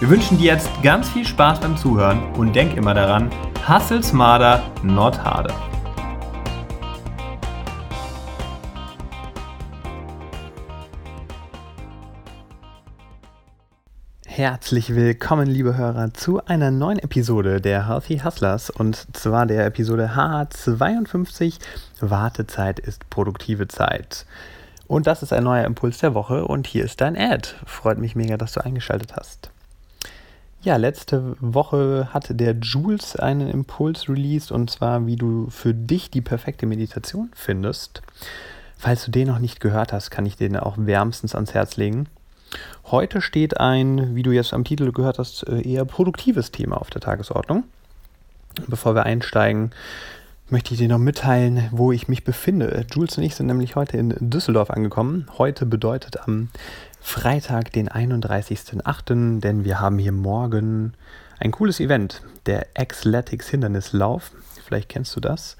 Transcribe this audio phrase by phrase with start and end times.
[0.00, 3.32] Wir wünschen dir jetzt ganz viel Spaß beim Zuhören und denk immer daran,
[3.68, 5.52] hustle smarter, not harder.
[14.24, 20.12] Herzlich willkommen, liebe Hörer, zu einer neuen Episode der Healthy Hustlers und zwar der Episode
[20.14, 21.58] H52
[21.98, 24.26] Wartezeit ist produktive Zeit.
[24.86, 27.48] Und das ist ein neuer Impuls der Woche und hier ist dein Ad.
[27.66, 29.50] Freut mich mega, dass du eingeschaltet hast.
[30.60, 36.10] Ja, letzte Woche hatte der Jules einen Impuls released und zwar, wie du für dich
[36.10, 38.02] die perfekte Meditation findest.
[38.76, 42.08] Falls du den noch nicht gehört hast, kann ich den auch wärmstens ans Herz legen.
[42.86, 46.90] Heute steht ein, wie du jetzt am Titel gehört hast, äh, eher produktives Thema auf
[46.90, 47.64] der Tagesordnung.
[48.66, 49.70] Bevor wir einsteigen,
[50.50, 52.84] möchte ich dir noch mitteilen, wo ich mich befinde.
[52.90, 55.26] Jules und ich sind nämlich heute in Düsseldorf angekommen.
[55.36, 56.48] Heute bedeutet am
[57.08, 60.92] Freitag, den 31.08., denn wir haben hier morgen
[61.40, 64.30] ein cooles Event, der Xletics Hindernislauf.
[64.62, 65.56] Vielleicht kennst du das.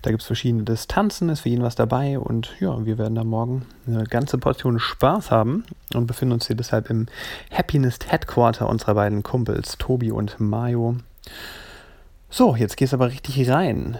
[0.00, 3.24] Da gibt es verschiedene Distanzen, ist für jeden was dabei und ja, wir werden da
[3.24, 7.08] morgen eine ganze Portion Spaß haben und befinden uns hier deshalb im
[7.52, 10.96] Happiness Headquarter unserer beiden Kumpels, Tobi und Mayo.
[12.30, 13.98] So, jetzt geht's aber richtig rein.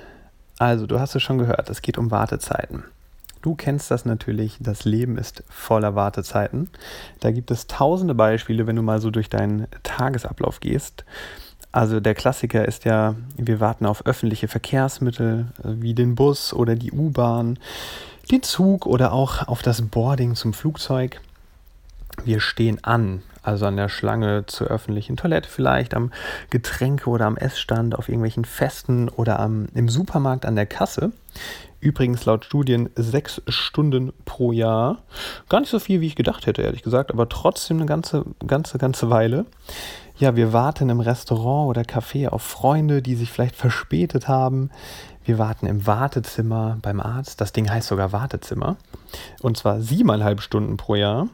[0.59, 2.85] Also, du hast es schon gehört, es geht um Wartezeiten.
[3.47, 6.69] Du kennst das natürlich, das Leben ist voller Wartezeiten.
[7.21, 11.05] Da gibt es tausende Beispiele, wenn du mal so durch deinen Tagesablauf gehst.
[11.71, 16.75] Also der Klassiker ist ja, wir warten auf öffentliche Verkehrsmittel äh, wie den Bus oder
[16.75, 17.61] die U-Bahn,
[18.33, 21.21] den Zug oder auch auf das Boarding zum Flugzeug.
[22.25, 26.11] Wir stehen an, also an der Schlange zur öffentlichen Toilette vielleicht, am
[26.51, 31.13] Getränke- oder am Essstand, auf irgendwelchen Festen oder am, im Supermarkt an der Kasse.
[31.81, 35.03] Übrigens laut Studien sechs Stunden pro Jahr.
[35.49, 38.79] Gar nicht so viel, wie ich gedacht hätte, ehrlich gesagt, aber trotzdem eine ganze, ganze,
[38.79, 39.47] ganze Weile.
[40.19, 44.71] Ja, wir warten im Restaurant oder Café auf Freunde, die sich vielleicht verspätet haben.
[45.27, 47.41] Wir warten im Wartezimmer beim Arzt.
[47.41, 48.77] Das Ding heißt sogar Wartezimmer.
[49.43, 51.29] Und zwar siebeneinhalb Stunden pro Jahr.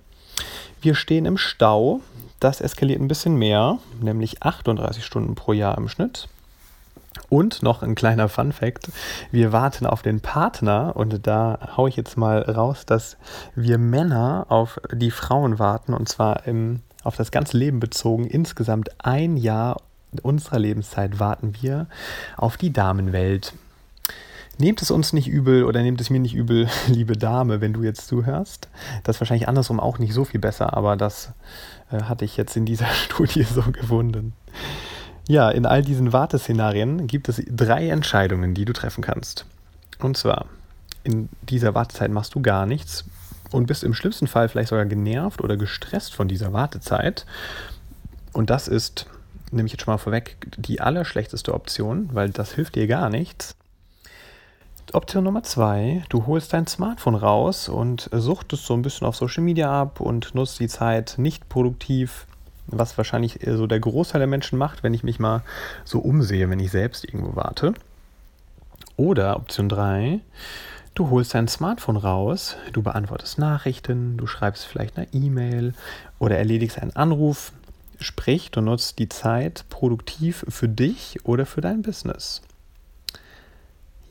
[0.81, 2.01] Wir stehen im Stau.
[2.41, 6.29] Das eskaliert ein bisschen mehr, nämlich 38 Stunden pro Jahr im Schnitt.
[7.29, 8.91] Und noch ein kleiner Fun fact:
[9.31, 13.17] Wir warten auf den Partner und da haue ich jetzt mal raus, dass
[13.55, 18.27] wir Männer auf die Frauen warten und zwar im, auf das ganze Leben bezogen.
[18.27, 19.77] Insgesamt ein Jahr
[20.23, 21.87] unserer Lebenszeit warten wir
[22.37, 23.55] auf die Damenwelt.
[24.59, 27.83] Nehmt es uns nicht übel oder nehmt es mir nicht übel, liebe Dame, wenn du
[27.83, 28.69] jetzt zuhörst.
[29.05, 31.33] Das ist wahrscheinlich andersrum auch nicht so viel besser, aber das
[31.91, 34.35] äh, hatte ich jetzt in dieser Studie so gefunden.
[35.29, 39.47] Ja, in all diesen Warteszenarien gibt es drei Entscheidungen, die du treffen kannst.
[40.01, 40.47] Und zwar,
[41.05, 43.05] in dieser Wartezeit machst du gar nichts
[43.51, 47.25] und bist im schlimmsten Fall vielleicht sogar genervt oder gestresst von dieser Wartezeit.
[48.33, 49.07] Und das ist,
[49.51, 53.55] nehme ich jetzt schon mal vorweg, die allerschlechteste Option, weil das hilft dir gar nichts.
[54.93, 59.43] Option Nummer zwei, du holst dein Smartphone raus und suchtest so ein bisschen auf Social
[59.43, 62.27] Media ab und nutzt die Zeit nicht produktiv
[62.67, 65.43] was wahrscheinlich so der Großteil der Menschen macht, wenn ich mich mal
[65.85, 67.75] so umsehe, wenn ich selbst irgendwo warte.
[68.97, 70.21] Oder Option 3,
[70.95, 75.75] du holst dein Smartphone raus, du beantwortest Nachrichten, du schreibst vielleicht eine E-Mail
[76.19, 77.53] oder erledigst einen Anruf,
[77.99, 82.43] sprich, du nutzt die Zeit produktiv für dich oder für dein Business.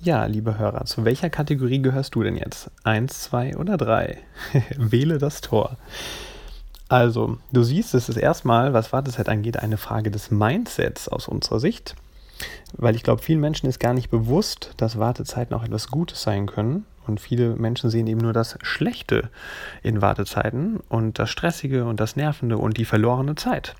[0.03, 2.71] Ja, liebe Hörer, zu welcher Kategorie gehörst du denn jetzt?
[2.83, 4.17] Eins, zwei oder drei?
[4.75, 5.77] Wähle das Tor.
[6.91, 11.61] Also, du siehst, es ist erstmal, was Wartezeit angeht, eine Frage des Mindsets aus unserer
[11.61, 11.95] Sicht.
[12.73, 16.47] Weil ich glaube, vielen Menschen ist gar nicht bewusst, dass Wartezeiten auch etwas Gutes sein
[16.47, 16.85] können.
[17.07, 19.29] Und viele Menschen sehen eben nur das Schlechte
[19.83, 23.73] in Wartezeiten und das Stressige und das Nervende und die verlorene Zeit.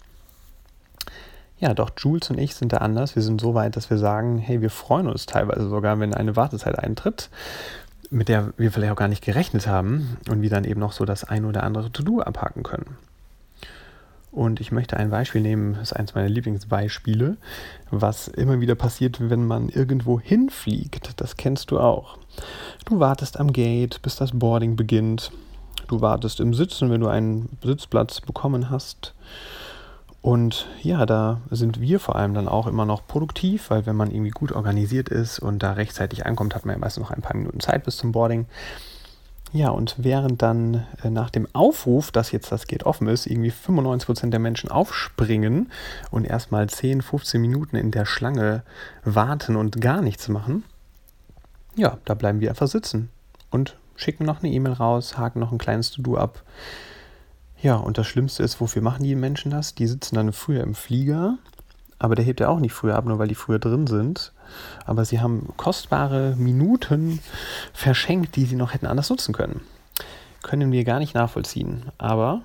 [1.59, 3.17] Ja, doch Jules und ich sind da anders.
[3.17, 6.37] Wir sind so weit, dass wir sagen, hey, wir freuen uns teilweise sogar, wenn eine
[6.37, 7.29] Wartezeit eintritt
[8.11, 11.05] mit der wir vielleicht auch gar nicht gerechnet haben und wir dann eben noch so
[11.05, 12.97] das ein oder andere To-Do abhaken können.
[14.31, 17.35] Und ich möchte ein Beispiel nehmen, das ist eines meiner Lieblingsbeispiele,
[17.89, 21.19] was immer wieder passiert, wenn man irgendwo hinfliegt.
[21.19, 22.17] Das kennst du auch.
[22.85, 25.31] Du wartest am Gate, bis das Boarding beginnt.
[25.87, 29.13] Du wartest im Sitzen, wenn du einen Sitzplatz bekommen hast.
[30.21, 34.11] Und ja, da sind wir vor allem dann auch immer noch produktiv, weil wenn man
[34.11, 37.35] irgendwie gut organisiert ist und da rechtzeitig ankommt, hat man ja meistens noch ein paar
[37.35, 38.45] Minuten Zeit bis zum Boarding.
[39.53, 43.51] Ja, und während dann äh, nach dem Aufruf, dass jetzt das Gate offen ist, irgendwie
[43.51, 45.71] 95% der Menschen aufspringen
[46.09, 48.63] und erstmal 10, 15 Minuten in der Schlange
[49.03, 50.63] warten und gar nichts machen,
[51.75, 53.09] ja, da bleiben wir einfach sitzen
[53.49, 56.43] und schicken noch eine E-Mail raus, haken noch ein kleines To-Do ab.
[57.61, 59.75] Ja, und das Schlimmste ist, wofür machen die Menschen das?
[59.75, 61.37] Die sitzen dann früher im Flieger,
[61.99, 64.33] aber der hebt ja auch nicht früher ab, nur weil die früher drin sind.
[64.85, 67.19] Aber sie haben kostbare Minuten
[67.73, 69.61] verschenkt, die sie noch hätten anders nutzen können.
[70.41, 71.85] Können wir gar nicht nachvollziehen.
[71.99, 72.41] Aber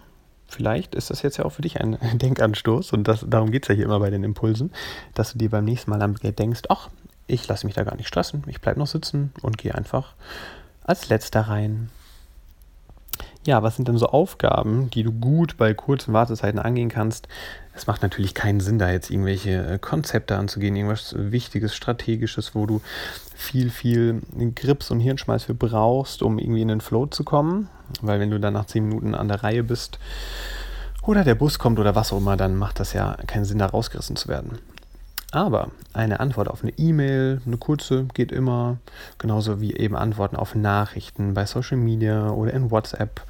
[0.47, 3.69] vielleicht ist das jetzt ja auch für dich ein Denkanstoß und das, darum geht es
[3.69, 4.71] ja hier immer bei den Impulsen,
[5.15, 6.91] dass du dir beim nächsten Mal am denkst, ach,
[7.27, 10.15] ich lasse mich da gar nicht stressen, ich bleibe noch sitzen und gehe einfach
[10.85, 11.91] als letzter rein.
[13.47, 17.29] Ja, was sind denn so Aufgaben, die du gut bei kurzen Wartezeiten angehen kannst?
[17.75, 22.67] Es macht natürlich keinen Sinn, da jetzt irgendwelche äh, Konzepte anzugehen, irgendwas Wichtiges, Strategisches, wo
[22.67, 22.81] du
[23.37, 24.21] viel, viel
[24.57, 27.69] Grips und Hirnschmalz für brauchst, um irgendwie in den Flow zu kommen.
[28.03, 30.01] Weil wenn du dann nach 10 Minuten an der Reihe bist
[31.03, 33.67] oder der Bus kommt oder was auch immer, dann macht das ja keinen Sinn, da
[33.67, 34.59] rausgerissen zu werden.
[35.33, 38.79] Aber eine Antwort auf eine E-Mail, eine kurze, geht immer.
[39.19, 43.23] Genauso wie eben Antworten auf Nachrichten bei Social Media oder in WhatsApp.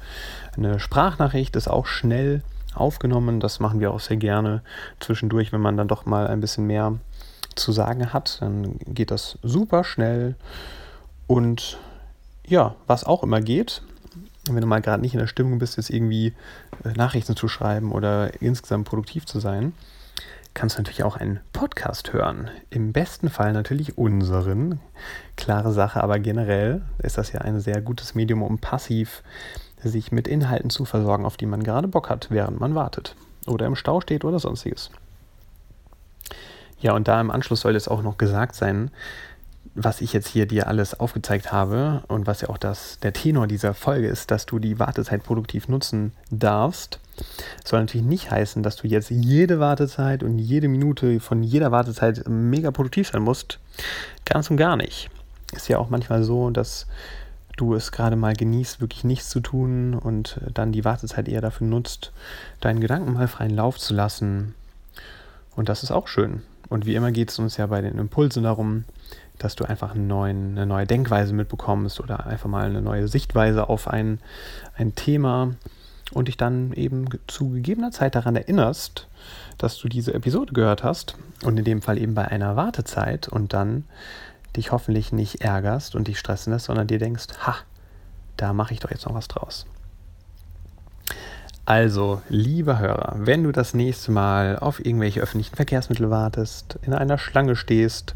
[0.55, 2.43] Eine Sprachnachricht ist auch schnell
[2.75, 3.39] aufgenommen.
[3.39, 4.61] Das machen wir auch sehr gerne
[4.99, 6.97] zwischendurch, wenn man dann doch mal ein bisschen mehr
[7.55, 8.37] zu sagen hat.
[8.41, 10.35] Dann geht das super schnell.
[11.25, 11.77] Und
[12.45, 13.81] ja, was auch immer geht,
[14.45, 16.33] wenn du mal gerade nicht in der Stimmung bist, jetzt irgendwie
[16.85, 19.73] äh, Nachrichten zu schreiben oder insgesamt produktiv zu sein,
[20.57, 22.49] kannst du natürlich auch einen Podcast hören.
[22.71, 24.79] Im besten Fall natürlich unseren.
[25.35, 29.21] Klare Sache, aber generell ist das ja ein sehr gutes Medium, um passiv
[29.83, 33.15] sich mit Inhalten zu versorgen, auf die man gerade Bock hat, während man wartet
[33.45, 34.89] oder im Stau steht oder sonstiges.
[36.79, 38.89] Ja, und da im Anschluss soll es auch noch gesagt sein,
[39.75, 43.47] was ich jetzt hier dir alles aufgezeigt habe und was ja auch das, der Tenor
[43.47, 46.99] dieser Folge ist, dass du die Wartezeit produktiv nutzen darfst,
[47.63, 52.23] soll natürlich nicht heißen, dass du jetzt jede Wartezeit und jede Minute von jeder Wartezeit
[52.27, 53.59] mega produktiv sein musst.
[54.25, 55.09] Ganz und gar nicht.
[55.53, 56.87] Ist ja auch manchmal so, dass
[57.55, 61.67] du es gerade mal genießt, wirklich nichts zu tun und dann die Wartezeit eher dafür
[61.67, 62.11] nutzt,
[62.61, 64.53] deinen Gedanken mal freien Lauf zu lassen.
[65.55, 66.43] Und das ist auch schön.
[66.69, 68.83] Und wie immer geht es uns ja bei den Impulsen darum,
[69.39, 73.87] dass du einfach neuen, eine neue Denkweise mitbekommst oder einfach mal eine neue Sichtweise auf
[73.87, 74.19] ein,
[74.75, 75.51] ein Thema
[76.13, 79.07] und dich dann eben zu gegebener Zeit daran erinnerst,
[79.57, 83.53] dass du diese Episode gehört hast und in dem Fall eben bei einer Wartezeit und
[83.53, 83.85] dann
[84.55, 87.55] dich hoffentlich nicht ärgerst und dich stressen lässt, sondern dir denkst, ha,
[88.37, 89.65] da mache ich doch jetzt noch was draus.
[91.65, 97.17] Also, lieber Hörer, wenn du das nächste Mal auf irgendwelche öffentlichen Verkehrsmittel wartest, in einer
[97.17, 98.15] Schlange stehst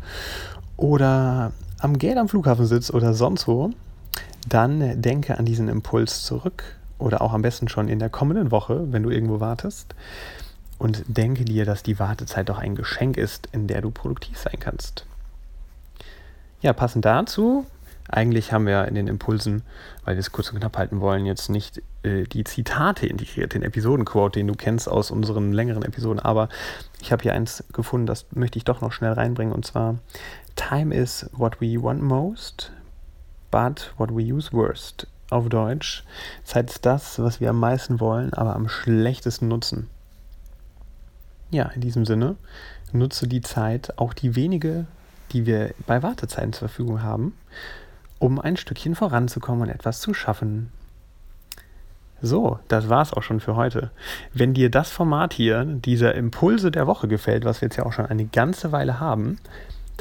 [0.82, 3.70] oder am Geld am Flughafen sitzt oder sonst wo,
[4.50, 6.64] dann denke an diesen Impuls zurück
[6.98, 9.96] oder auch am besten schon in der kommenden Woche, wenn du irgendwo wartest.
[10.80, 14.58] Und denke dir, dass die Wartezeit doch ein Geschenk ist, in der du produktiv sein
[14.60, 15.06] kannst.
[16.62, 17.66] Ja, passend dazu,
[18.12, 19.64] eigentlich haben wir in den Impulsen,
[20.04, 23.64] weil wir es kurz und knapp halten wollen, jetzt nicht äh, die Zitate integriert, den
[23.64, 26.50] Episodenquote, den du kennst aus unseren längeren Episoden, aber
[27.00, 29.96] ich habe hier eins gefunden, das möchte ich doch noch schnell reinbringen, und zwar
[30.56, 32.72] Time is what we want most,
[33.50, 35.08] but what we use worst.
[35.30, 36.04] Auf Deutsch.
[36.44, 39.90] Zeit ist das, was wir am meisten wollen, aber am schlechtesten nutzen.
[41.52, 42.36] Ja, in diesem Sinne,
[42.92, 44.86] nutze die Zeit, auch die wenige,
[45.32, 47.34] die wir bei Wartezeiten zur Verfügung haben,
[48.20, 50.72] um ein Stückchen voranzukommen und etwas zu schaffen.
[52.22, 53.90] So, das war's auch schon für heute.
[54.34, 57.94] Wenn dir das Format hier, dieser Impulse der Woche gefällt, was wir jetzt ja auch
[57.94, 59.40] schon eine ganze Weile haben,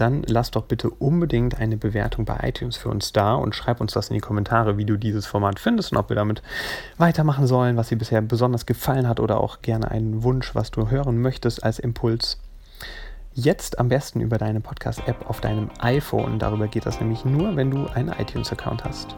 [0.00, 3.92] dann lass doch bitte unbedingt eine Bewertung bei iTunes für uns da und schreib uns
[3.92, 6.42] das in die Kommentare, wie du dieses Format findest und ob wir damit
[6.98, 10.88] weitermachen sollen, was dir bisher besonders gefallen hat oder auch gerne einen Wunsch, was du
[10.90, 12.38] hören möchtest als Impuls.
[13.32, 16.38] Jetzt am besten über deine Podcast-App auf deinem iPhone.
[16.38, 19.14] Darüber geht das nämlich nur, wenn du einen iTunes-Account hast.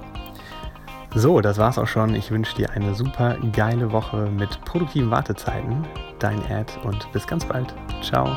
[1.15, 2.15] So, das war's auch schon.
[2.15, 5.87] Ich wünsche dir eine super geile Woche mit produktiven Wartezeiten.
[6.19, 7.75] Dein Ad und bis ganz bald.
[8.03, 8.35] Ciao.